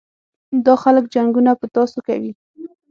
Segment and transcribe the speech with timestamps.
[0.65, 2.31] دا خلک جنګونه په تاسو کوي.